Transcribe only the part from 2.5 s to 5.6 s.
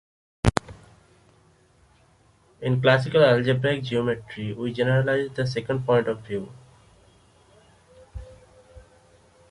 In classical algebraic geometry, we generalize the